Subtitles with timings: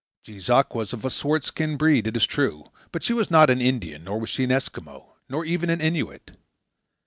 [0.23, 3.51] Jees Uck was of a swart skinned breed, it is true, but she was not
[3.51, 6.37] an Indian; nor was she an Eskimo; nor even an Innuit.